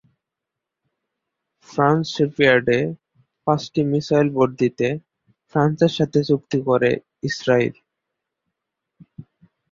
France 1.69 2.03
শিপইয়ার্ডে 2.15 2.79
পাঁচটি 3.47 3.81
missile 3.91 4.27
boat 4.35 4.49
দিতে 4.61 4.87
ফ্রান্সের 5.55 5.93
সাথে 5.97 6.19
চুক্তি 6.29 6.59
করে 6.67 6.91
ইসরাইল। 7.29 7.73